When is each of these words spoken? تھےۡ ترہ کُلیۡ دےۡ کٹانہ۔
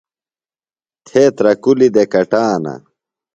تھےۡ 1.05 1.29
ترہ 1.35 1.53
کُلیۡ 1.63 1.91
دےۡ 1.95 2.09
کٹانہ۔ 2.13 2.75